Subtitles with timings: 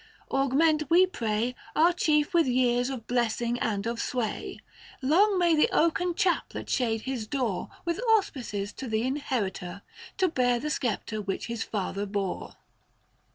[0.31, 4.57] Augment we pray Our chief with years of blessing and of sway.
[5.03, 9.83] Long may the oaken chaplet shade his door 660 With auspices to the inheritor
[10.17, 12.55] To bear the sceptre which his father bore.